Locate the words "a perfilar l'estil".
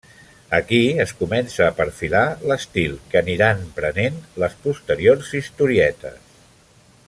1.65-2.97